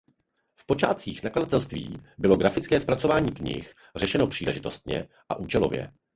V 0.55 0.65
počátcích 0.65 1.23
nakladatelství 1.23 1.97
bylo 2.17 2.37
grafické 2.37 2.79
zpracování 2.79 3.31
knih 3.31 3.73
řešeno 3.95 4.27
příležitostně 4.27 5.07
a 5.29 5.35
účelově. 5.35 5.91